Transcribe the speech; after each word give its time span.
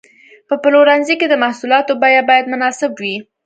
په 0.47 0.55
پلورنځي 0.63 1.15
کې 1.19 1.27
د 1.29 1.35
محصولاتو 1.43 1.93
بیه 2.01 2.21
باید 2.29 2.49
مناسب 2.53 2.91
وي. 3.01 3.15